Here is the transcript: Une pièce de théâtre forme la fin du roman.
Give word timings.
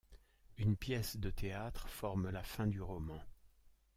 Une 0.57 0.77
pièce 0.77 1.15
de 1.17 1.29
théâtre 1.29 1.87
forme 1.87 2.31
la 2.31 2.41
fin 2.41 2.65
du 2.65 2.81
roman. 2.81 3.21